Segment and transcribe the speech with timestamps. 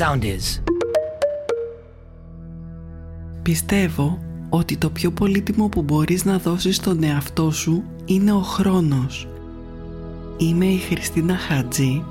[0.00, 0.62] sound is.
[3.42, 9.28] Πιστεύω ότι το πιο πολύτιμο που μπορείς να δώσεις στον εαυτό σου είναι ο χρόνος.
[10.36, 12.04] Είμαι η Χριστίνα Χατζή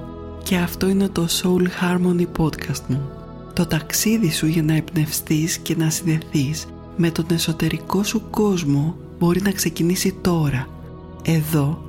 [0.44, 3.10] και αυτό είναι το Soul Harmony podcast μου.
[3.54, 6.66] Το ταξίδι σου για να εμπνευστείς και να συνδεθείς
[6.98, 10.68] με τον εσωτερικό σου κόσμο μπορεί να ξεκινήσει τώρα.
[11.24, 11.89] Εδώ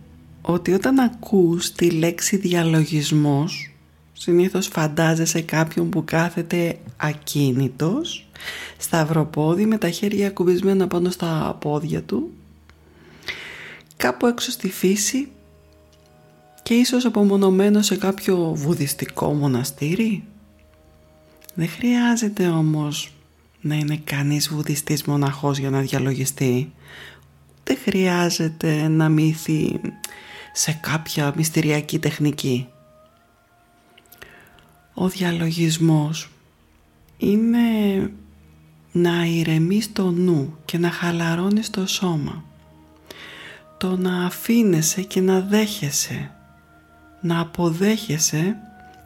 [0.41, 3.71] ότι όταν ακούς τη λέξη διαλογισμός
[4.13, 8.27] συνήθως φαντάζεσαι κάποιον που κάθεται ακίνητος
[8.77, 12.31] σταυροπόδι με τα χέρια κουμπισμένα πάνω στα πόδια του
[14.01, 15.31] κάπου έξω στη φύση
[16.63, 20.23] και ίσως απομονωμένος σε κάποιο βουδιστικό μοναστήρι.
[21.53, 23.13] Δεν χρειάζεται όμως
[23.61, 26.71] να είναι κανείς βουδιστής μοναχός για να διαλογιστεί.
[27.63, 29.79] Δεν χρειάζεται να μύθει
[30.51, 32.67] σε κάποια μυστηριακή τεχνική.
[34.93, 36.29] Ο διαλογισμός
[37.17, 37.59] είναι
[38.91, 42.43] να ηρεμείς το νου και να χαλαρώνεις το σώμα.
[43.77, 46.31] Το να αφήνεσαι και να δέχεσαι.
[47.21, 48.57] Να αποδέχεσαι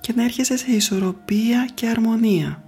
[0.02, 2.64] και να έρχεσαι σε ισορροπία και αρμονία.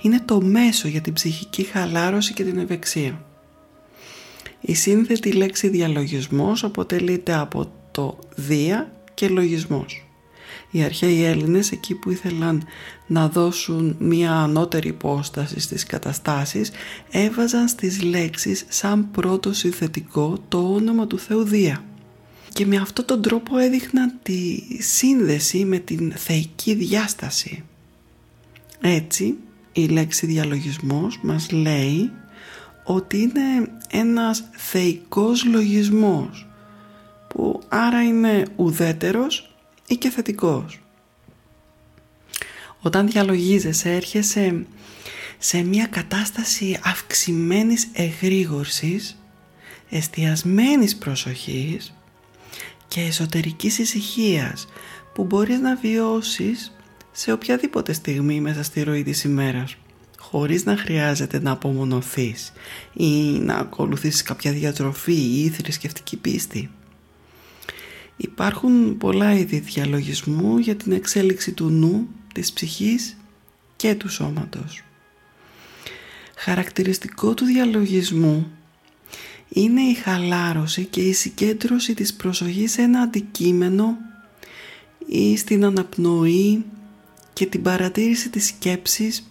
[0.00, 3.24] Είναι το μέσο για την ψυχική χαλάρωση και την ευεξία.
[4.60, 10.06] Η σύνθετη λέξη διαλογισμός αποτελείται από το δία και λογισμός.
[10.70, 12.64] Οι αρχαίοι Έλληνες εκεί που ήθελαν
[13.06, 16.70] να δώσουν μια ανώτερη υπόσταση στις καταστάσεις
[17.10, 21.84] έβαζαν στις λέξεις σαν πρώτο συνθετικό το όνομα του Θεού Δία.
[22.52, 27.64] Και με αυτόν τον τρόπο έδειχναν τη σύνδεση με την θεϊκή διάσταση.
[28.80, 29.34] Έτσι
[29.72, 32.10] η λέξη διαλογισμός μας λέει
[32.84, 36.46] ότι είναι ένας θεϊκός λογισμός
[37.36, 39.54] που άρα είναι ουδέτερος
[39.86, 40.80] ή και θετικός.
[42.80, 44.66] Όταν διαλογίζεσαι έρχεσαι
[45.38, 49.18] σε μια κατάσταση αυξημένης εγρήγορσης,
[49.90, 51.94] εστιασμένης προσοχής
[52.88, 54.66] και εσωτερικής ησυχίας
[55.14, 56.76] που μπορείς να βιώσεις
[57.12, 59.76] σε οποιαδήποτε στιγμή μέσα στη ροή της ημέρας
[60.18, 62.52] χωρίς να χρειάζεται να απομονωθείς
[62.92, 66.70] ή να ακολουθήσεις κάποια διατροφή ή θρησκευτική πίστη.
[68.16, 73.16] Υπάρχουν πολλά είδη διαλογισμού για την εξέλιξη του νου, της ψυχής
[73.76, 74.82] και του σώματος.
[76.36, 78.50] Χαρακτηριστικό του διαλογισμού
[79.48, 83.96] είναι η χαλάρωση και η συγκέντρωση της προσοχής σε ένα αντικείμενο
[85.06, 86.64] ή στην αναπνοή
[87.32, 89.30] και την παρατήρηση της σκέψης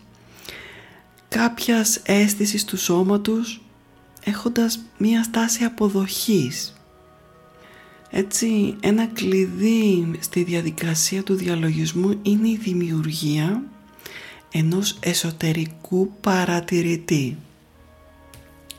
[1.27, 3.61] κάποιας αίσθησης του σώματος
[4.23, 6.74] έχοντας μία στάση αποδοχής
[8.09, 13.63] έτσι ένα κλειδί στη διαδικασία του διαλογισμού είναι η δημιουργία
[14.51, 17.37] ενός εσωτερικού παρατηρητή.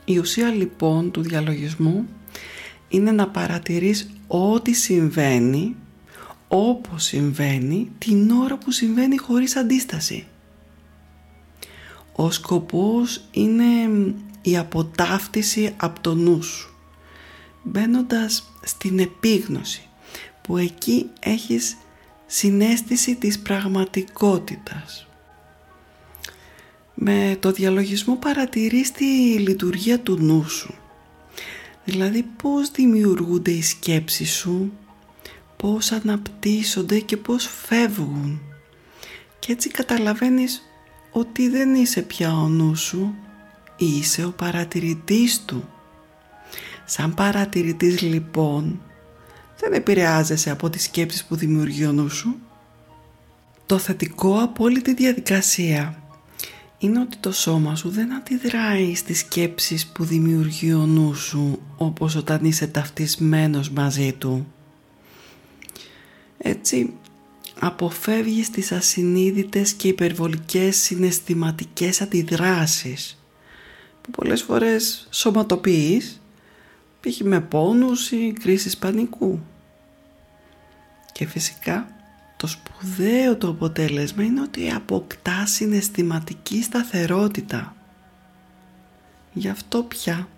[0.05, 2.07] Η ουσία λοιπόν του διαλογισμού
[2.89, 5.77] είναι να παρατηρείς ό,τι συμβαίνει,
[6.49, 10.27] όπως συμβαίνει, την ώρα που συμβαίνει χωρίς αντίσταση.
[12.13, 13.65] Ο σκοπός είναι
[14.43, 16.76] η αποτάφτιση από το νους σου,
[17.67, 19.89] μπαίνοντας στην επίγνωση
[20.43, 21.77] που εκεί έχεις
[22.27, 25.07] συνέστηση της πραγματικότητας.
[26.95, 29.05] Με το διαλογισμό παρατηρείς τη
[29.39, 30.75] λειτουργία του νου σου.
[31.85, 34.73] Δηλαδή πώς δημιουργούνται οι σκέψεις σου,
[35.57, 38.41] πώς αναπτύσσονται και πώς φεύγουν.
[39.39, 40.63] Και έτσι καταλαβαίνεις
[41.13, 43.15] ότι δεν είσαι πια ο νου σου,
[43.77, 45.69] είσαι ο παρατηρητής του.
[46.89, 48.81] Σαν παρατηρητής λοιπόν
[49.59, 52.37] δεν επηρεάζεσαι από τις σκέψεις που δημιουργεί ο νους σου.
[53.67, 56.03] Το θετικό από όλη τη διαδικασία
[56.79, 62.15] είναι ότι το σώμα σου δεν αντιδράει στις σκέψεις που δημιουργεί ο νους σου όπως
[62.15, 64.47] όταν είσαι ταυτισμένος μαζί του.
[66.39, 66.93] Έτσι
[67.61, 73.19] αποφεύγεις τις ασυνείδητες και υπερβολικές συναισθηματικές αντιδράσεις
[74.01, 76.21] που πολλές φορές σωματοποιείς
[77.07, 77.21] π.χ.
[77.21, 79.41] με πόνους ή κρίσεις πανικού.
[81.13, 81.89] Και φυσικά
[82.37, 87.77] το σπουδαίο το αποτέλεσμα είναι ότι αποκτά συναισθηματική σταθερότητα.
[89.33, 90.29] Γι' αυτό πια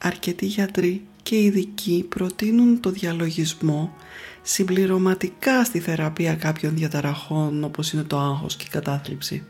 [0.00, 3.94] αρκετοί γιατροί και ειδικοί προτείνουν το διαλογισμό
[4.42, 9.46] συμπληρωματικά στη θεραπεία κάποιων διαταραχών όπως είναι το άγχος και η κατάθλιψη.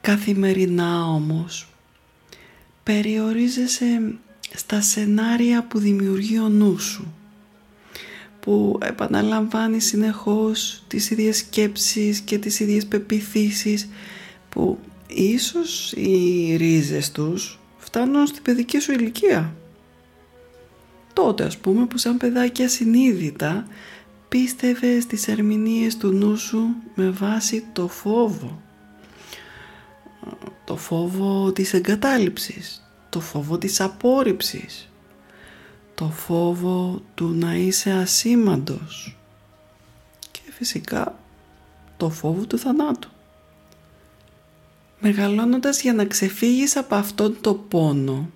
[0.00, 1.68] Καθημερινά όμως
[2.82, 4.18] περιορίζεσαι
[4.54, 7.14] στα σενάρια που δημιουργεί ο νους σου
[8.44, 13.88] που επαναλαμβάνει συνεχώς τις ίδιες σκέψεις και τις ίδιες πεπιθήσεις
[14.48, 19.54] που ίσως οι ρίζες τους φτάνουν στην παιδική σου ηλικία.
[21.12, 23.66] Τότε ας πούμε που σαν παιδάκι ασυνείδητα
[24.28, 28.62] πίστευες στις ερμηνείες του νου σου με βάση το φόβο.
[30.64, 32.83] Το φόβο της εγκατάλειψης,
[33.14, 34.88] το φόβο της απόρριψης,
[35.94, 39.16] το φόβο του να είσαι ασήμαντος.
[40.30, 41.18] Και φυσικά
[41.96, 43.08] το φόβο του θανάτου.
[45.00, 48.30] Μεγαλώνοντας για να ξεφύγεις από αυτόν το πόνο,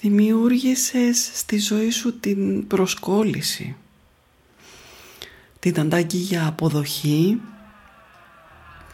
[0.00, 3.76] δημιούργησες στη ζωή σου την προσκόλληση,
[5.58, 7.40] την ανάγκη για αποδοχή,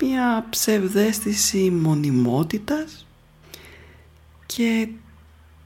[0.00, 3.05] μια ψευδέστηση μονιμότητας
[4.56, 4.88] και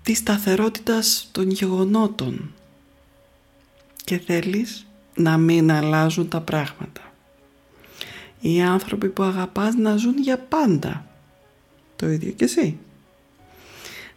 [0.03, 2.53] της σταθερότητας των γεγονότων
[4.05, 7.13] και θέλεις να μην αλλάζουν τα πράγματα.
[8.41, 11.07] Οι άνθρωποι που αγαπάς να ζουν για πάντα.
[11.97, 12.79] Το ίδιο και εσύ.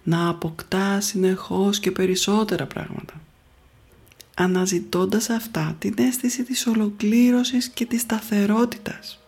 [0.04, 3.22] Να αποκτάς συνεχώς και περισσότερα πράγματα.
[4.34, 9.23] Αναζητώντας αυτά την αίσθηση της ολοκλήρωσης και της σταθερότητας.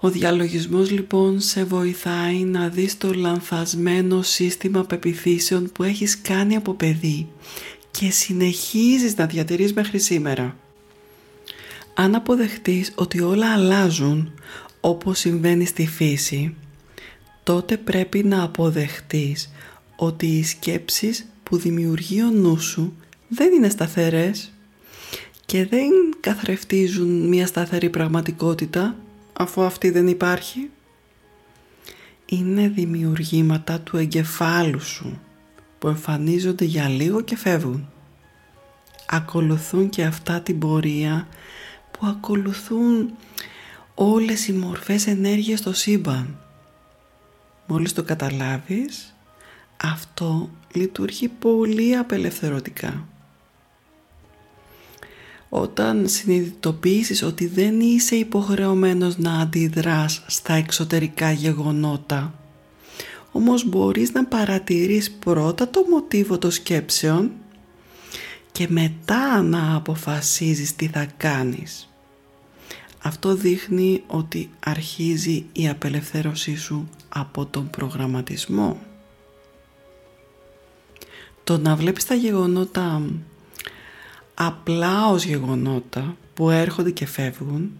[0.00, 6.72] Ο διαλογισμός λοιπόν σε βοηθάει να δεις το λανθασμένο σύστημα πεπιθήσεων που έχεις κάνει από
[6.74, 7.28] παιδί
[7.90, 10.56] και συνεχίζεις να διατηρείς μέχρι σήμερα.
[11.94, 14.32] Αν αποδεχτείς ότι όλα αλλάζουν
[14.80, 16.54] όπως συμβαίνει στη φύση,
[17.42, 19.52] τότε πρέπει να αποδεχτείς
[19.96, 22.92] ότι οι σκέψεις που δημιουργεί ο νους σου
[23.28, 24.52] δεν είναι σταθερές
[25.46, 25.90] και δεν
[26.20, 28.96] καθρεφτίζουν μια σταθερή πραγματικότητα
[29.40, 30.70] αφού αυτή δεν υπάρχει
[32.26, 35.20] είναι δημιουργήματα του εγκεφάλου σου
[35.78, 37.88] που εμφανίζονται για λίγο και φεύγουν.
[39.06, 41.28] Ακολουθούν και αυτά την πορεία
[41.90, 43.10] που ακολουθούν
[43.94, 46.38] όλες οι μορφές ενέργειας στο σύμπαν.
[47.66, 49.14] Μόλις το καταλάβεις,
[49.82, 53.06] αυτό λειτουργεί πολύ απελευθερωτικά.
[55.48, 62.34] Όταν συνειδητοποιήσεις ότι δεν είσαι υποχρεωμένος να αντιδράς στα εξωτερικά γεγονότα,
[63.32, 67.30] όμως μπορείς να παρατηρείς πρώτα το μοτίβο των σκέψεων
[68.52, 71.88] και μετά να αποφασίζεις τι θα κάνεις.
[73.02, 78.80] Αυτό δείχνει ότι αρχίζει η απελευθέρωσή σου από τον προγραμματισμό.
[81.44, 83.02] Το να βλέπεις τα γεγονότα
[84.40, 87.70] απλά ως γεγονότα που έρχονται και φεύγουν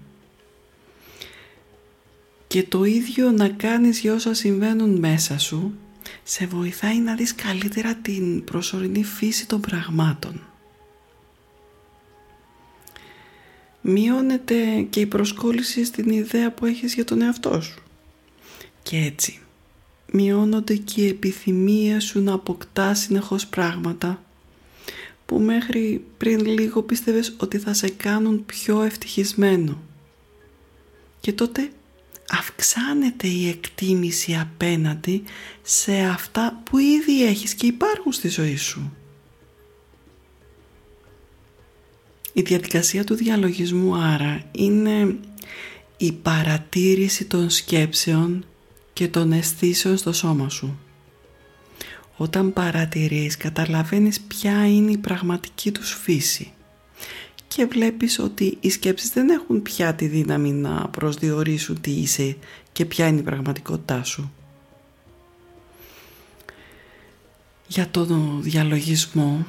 [2.46, 5.74] και το ίδιο να κάνεις για όσα συμβαίνουν μέσα σου
[6.22, 10.40] σε βοηθάει να δεις καλύτερα την προσωρινή φύση των πραγμάτων.
[13.80, 17.82] Μειώνεται και η προσκόλληση στην ιδέα που έχεις για τον εαυτό σου.
[18.82, 19.40] Και έτσι
[20.12, 24.22] μειώνονται και οι επιθυμίες σου να αποκτάς συνεχώς πράγματα
[25.28, 29.82] που μέχρι πριν λίγο πίστευες ότι θα σε κάνουν πιο ευτυχισμένο.
[31.20, 31.70] Και τότε
[32.28, 35.22] αυξάνεται η εκτίμηση απέναντι
[35.62, 38.92] σε αυτά που ήδη έχεις και υπάρχουν στη ζωή σου.
[42.32, 45.18] Η διαδικασία του διαλογισμού άρα είναι
[45.96, 48.44] η παρατήρηση των σκέψεων
[48.92, 50.78] και των αισθήσεων στο σώμα σου.
[52.20, 56.52] Όταν παρατηρείς καταλαβαίνεις ποια είναι η πραγματική τους φύση
[57.48, 62.36] και βλέπεις ότι οι σκέψεις δεν έχουν πια τη δύναμη να προσδιορίσουν τι είσαι
[62.72, 64.32] και ποια είναι η πραγματικότητά σου.
[67.66, 69.46] Για τον διαλογισμό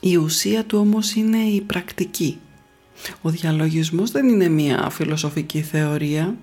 [0.00, 2.38] η ουσία του όμως είναι η πρακτική.
[3.22, 6.36] Ο διαλογισμός δεν είναι μία φιλοσοφική θεωρία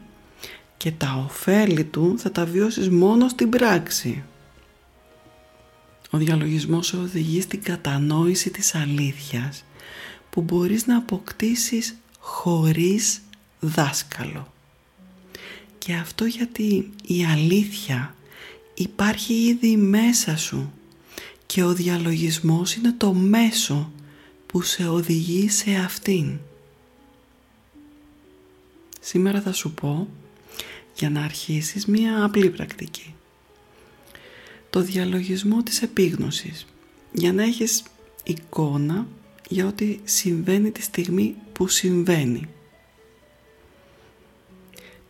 [0.78, 4.24] και τα ωφέλη του θα τα βιώσεις μόνο στην πράξη.
[6.10, 9.64] Ο διαλογισμός σε οδηγεί στην κατανόηση της αλήθειας
[10.30, 13.22] που μπορείς να αποκτήσεις χωρίς
[13.60, 14.54] δάσκαλο.
[15.78, 18.16] Και αυτό γιατί η αλήθεια
[18.74, 20.72] υπάρχει ήδη μέσα σου
[21.46, 23.92] και ο διαλογισμός είναι το μέσο
[24.46, 26.40] που σε οδηγεί σε αυτήν.
[29.00, 30.08] Σήμερα θα σου πω
[30.96, 33.14] για να αρχίσεις μία απλή πρακτική.
[34.70, 36.66] Το διαλογισμό της επίγνωσης
[37.12, 37.84] για να έχεις
[38.24, 39.08] εικόνα
[39.50, 42.48] για ό,τι συμβαίνει τη στιγμή που συμβαίνει.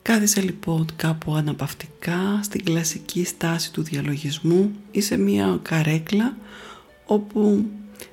[0.01, 6.37] Κάθισε λοιπόν κάπου αναπαυτικά στην κλασική στάση του διαλογισμού ή σε μία καρέκλα
[7.05, 7.65] όπου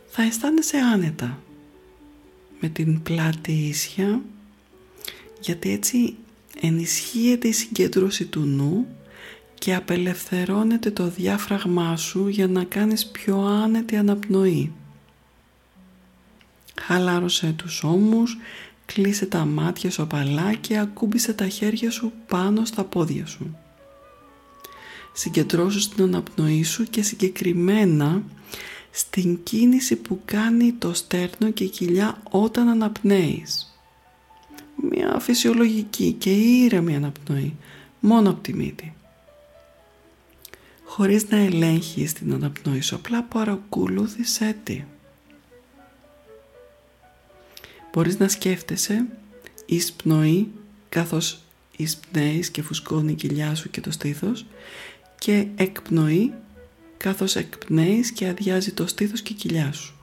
[0.06, 1.38] θα αισθάνεσαι άνετα
[2.60, 4.22] με την πλάτη ίσια
[5.40, 6.14] γιατί έτσι
[6.60, 8.86] ενισχύεται η συγκέντρωση του νου
[9.58, 14.72] και απελευθερώνεται το διάφραγμά σου για να κάνεις πιο άνετη αναπνοή.
[16.80, 18.38] Χαλάρωσε τους ώμους,
[18.86, 23.56] κλείσε τα μάτια σου απαλά και ακούμπησε τα χέρια σου πάνω στα πόδια σου.
[25.12, 28.22] Συγκεντρώσου στην αναπνοή σου και συγκεκριμένα
[28.90, 33.80] στην κίνηση που κάνει το στέρνο και η κοιλιά όταν αναπνέεις.
[34.90, 37.56] Μια φυσιολογική και ήρεμη αναπνοή,
[38.00, 38.95] μόνο από τη μύτη.
[40.96, 44.84] Χωρίς να ελέγχεις την αναπνοή σου, απλά παρακολούθησέ τη.
[47.92, 49.06] Μπορείς να σκέφτεσαι
[49.66, 50.48] εισπνοή
[50.88, 51.38] καθώς
[51.76, 54.46] εισπνέεις και φουσκώνει η κοιλιά σου και το στήθος
[55.18, 56.32] και εκπνοή
[56.96, 59.94] καθώς εκπνέεις και αδειάζει το στήθος και η κοιλιά σου.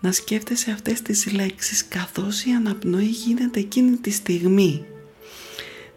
[0.00, 4.84] Να σκέφτεσαι αυτές τις λέξεις καθώς η αναπνοή γίνεται εκείνη τη στιγμή.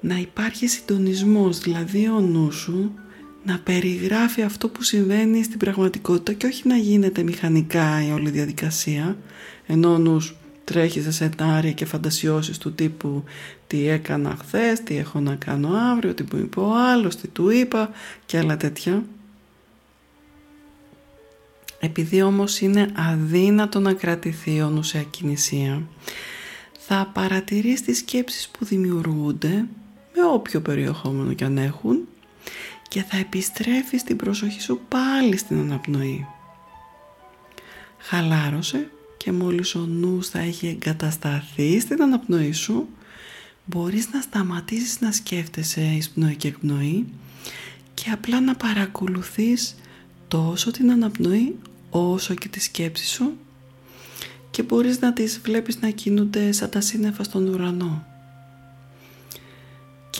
[0.01, 2.93] Να υπάρχει συντονισμός, δηλαδή ο νους σου
[3.43, 9.17] να περιγράφει αυτό που συμβαίνει στην πραγματικότητα και όχι να γίνεται μηχανικά η όλη διαδικασία,
[9.65, 13.23] ενώ ο νους τρέχει σε σενάρια και φαντασιώσεις του τύπου
[13.67, 17.49] τι έκανα χθες, τι έχω να κάνω αύριο, τι μου είπε ο άλλος, τι του
[17.49, 17.89] είπα
[18.25, 19.03] και άλλα τέτοια.
[21.79, 25.81] Επειδή όμως είναι αδύνατο να κρατηθεί ο νους σε ακινησία,
[26.79, 29.65] θα παρατηρείς τις σκέψεις που δημιουργούνται
[30.15, 32.07] με όποιο περιεχόμενο κι αν έχουν
[32.87, 36.25] και θα επιστρέφεις την προσοχή σου πάλι στην αναπνοή.
[37.97, 42.87] Χαλάρωσε και μόλις ο νους θα έχει εγκατασταθεί στην αναπνοή σου
[43.65, 47.05] μπορείς να σταματήσεις να σκέφτεσαι εισπνοή και εκπνοή
[47.93, 49.75] και απλά να παρακολουθείς
[50.27, 51.55] τόσο την αναπνοή
[51.89, 53.37] όσο και τη σκέψη σου
[54.51, 58.10] και μπορείς να τις βλέπεις να κινούνται σαν τα σύννεφα στον ουρανό.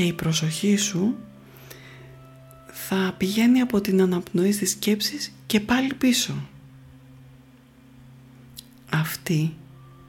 [0.02, 1.16] Και η προσοχή σου
[2.72, 6.34] θα πηγαίνει από την αναπνοή στις σκέψεις και πάλι πίσω.
[8.90, 9.54] Αυτή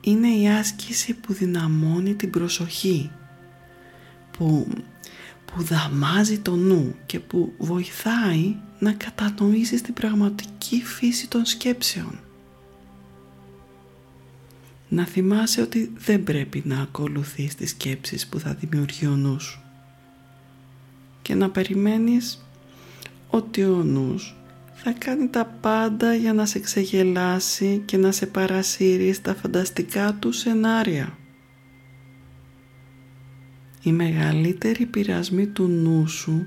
[0.01, 3.11] είναι η άσκηση που δυναμώνει την προσοχή,
[4.31, 4.69] που,
[5.45, 12.21] που δαμάζει το νου και που βοηθάει να κατανοήσεις την πραγματική φύση των σκέψεων.
[14.89, 19.62] Να θυμάσαι ότι δεν πρέπει να ακολουθείς τις σκέψεις που θα δημιουργεί ο νους
[21.33, 22.47] και να περιμένεις
[23.31, 24.37] ότι ο νους
[24.73, 30.33] θα κάνει τα πάντα για να σε ξεγελάσει και να σε παρασύρει στα φανταστικά του
[30.33, 31.19] σενάρια.
[33.83, 36.47] Η μεγαλύτερη πειρασμή του νου σου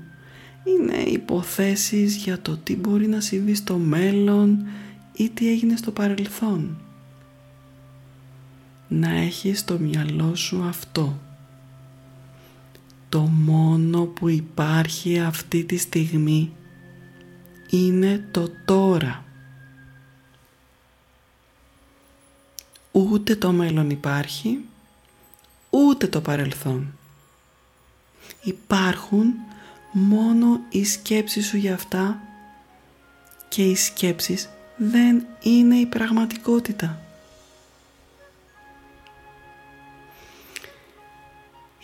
[0.64, 4.66] είναι υποθέσεις για το τι μπορεί να συμβεί στο μέλλον
[5.12, 6.78] ή τι έγινε στο παρελθόν.
[8.88, 11.25] Να έχεις στο μυαλό σου αυτό.
[13.08, 16.52] Το μόνο που υπάρχει αυτή τη στιγμή
[17.70, 19.24] είναι το τώρα.
[22.92, 24.64] Ούτε το μέλλον υπάρχει,
[25.70, 26.98] ούτε το παρελθόν.
[28.42, 29.34] Υπάρχουν
[29.92, 32.20] μόνο οι σκέψεις σου για αυτά
[33.48, 37.05] και οι σκέψεις δεν είναι η πραγματικότητα.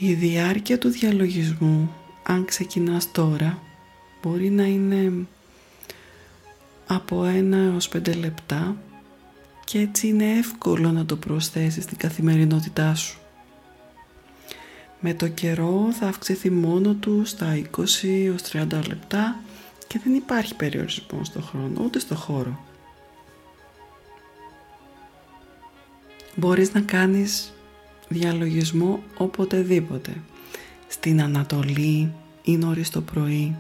[0.05, 3.59] Η διάρκεια του διαλογισμού, αν ξεκινάς τώρα,
[4.23, 5.27] μπορεί να είναι
[6.87, 8.77] από ένα έως πέντε λεπτά
[9.65, 13.19] και έτσι είναι εύκολο να το προσθέσεις στην καθημερινότητά σου.
[15.01, 19.41] Με το καιρό θα αυξηθεί μόνο του στα 20 έως 30 λεπτά
[19.87, 22.65] και δεν υπάρχει περιορισμό στο χρόνο ούτε στο χώρο.
[26.37, 27.53] Μπορείς να κάνεις
[28.13, 30.17] διαλογισμό οποτεδήποτε.
[30.89, 33.57] Στην Ανατολή ή νωρίς το πρωί,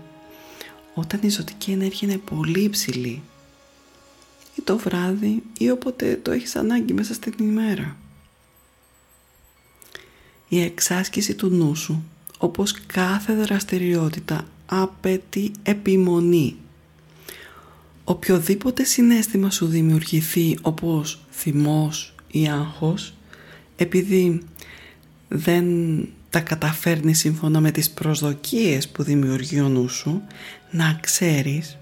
[0.94, 3.22] όταν η ζωτική ενέργεια είναι πολύ υψηλή
[4.58, 7.96] ή το βράδυ ή όποτε το έχεις ανάγκη μέσα στην ημέρα.
[10.48, 12.04] Η εξάσκηση του νου σου,
[12.38, 16.56] όπως κάθε δραστηριότητα, απαιτεί επιμονή.
[18.04, 23.14] Οποιοδήποτε συνέστημα σου δημιουργηθεί όπως θυμός ή άγχος,
[23.82, 24.42] επειδή
[25.28, 25.66] δεν
[26.30, 30.22] τα καταφέρνει σύμφωνα με τις προσδοκίες που δημιουργεί ο νου σου,
[30.70, 31.76] να ξέρεις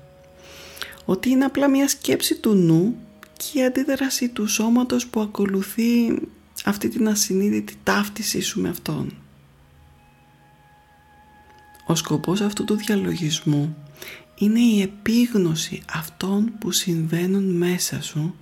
[1.04, 2.96] ότι είναι απλά μια σκέψη του νου
[3.36, 6.18] και η αντίδραση του σώματος που ακολουθεί
[6.64, 9.14] αυτή την ασυνείδητη ταύτιση σου με αυτόν.
[11.86, 13.76] Ο σκοπός αυτού του διαλογισμού
[14.34, 18.34] είναι η επίγνωση αυτών που συμβαίνουν μέσα σου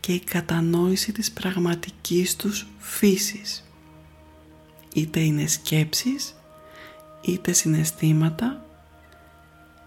[0.00, 3.64] και η κατανόηση της πραγματικής τους φύσης.
[4.94, 6.34] Είτε είναι σκέψεις,
[7.20, 8.64] είτε συναισθήματα,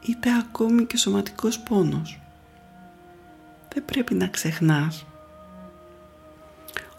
[0.09, 2.19] είτε ακόμη και σωματικός πόνος.
[3.73, 5.05] Δεν πρέπει να ξεχνάς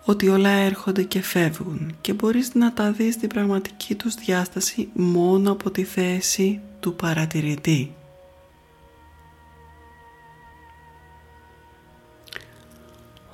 [0.04, 5.52] ότι όλα έρχονται και φεύγουν και μπορείς να τα δεις την πραγματική τους διάσταση μόνο
[5.52, 7.94] από τη θέση του παρατηρητή.